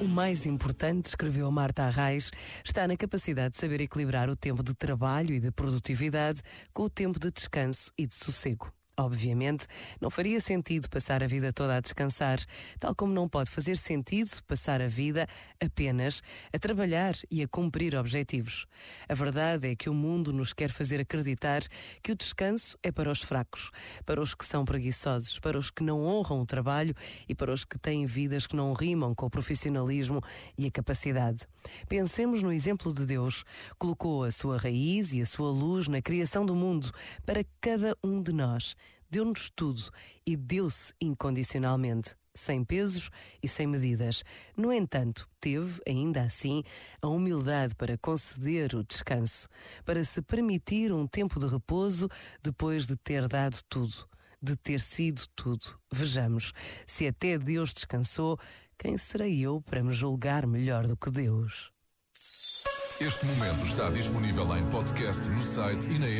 [0.00, 2.30] O mais importante, escreveu Marta Arraes,
[2.64, 6.40] está na capacidade de saber equilibrar o tempo de trabalho e de produtividade
[6.72, 8.72] com o tempo de descanso e de sossego.
[9.00, 9.66] Obviamente,
[9.98, 12.38] não faria sentido passar a vida toda a descansar,
[12.78, 15.26] tal como não pode fazer sentido passar a vida
[15.58, 16.22] apenas
[16.52, 18.66] a trabalhar e a cumprir objetivos.
[19.08, 21.62] A verdade é que o mundo nos quer fazer acreditar
[22.02, 23.70] que o descanso é para os fracos,
[24.04, 26.94] para os que são preguiçosos, para os que não honram o trabalho
[27.26, 30.20] e para os que têm vidas que não rimam com o profissionalismo
[30.58, 31.46] e a capacidade.
[31.88, 33.44] Pensemos no exemplo de Deus.
[33.78, 36.92] Colocou a sua raiz e a sua luz na criação do mundo
[37.24, 38.76] para cada um de nós
[39.10, 39.90] deu-nos tudo
[40.24, 43.10] e deu-se incondicionalmente, sem pesos
[43.42, 44.22] e sem medidas.
[44.56, 46.62] No entanto, teve, ainda assim,
[47.02, 49.48] a humildade para conceder o descanso,
[49.84, 52.08] para se permitir um tempo de repouso
[52.42, 54.08] depois de ter dado tudo,
[54.40, 55.78] de ter sido tudo.
[55.92, 56.52] Vejamos,
[56.86, 58.38] se até Deus descansou,
[58.78, 61.70] quem serei eu para me julgar melhor do que Deus?
[63.00, 66.18] Este momento está disponível em podcast no site e na app.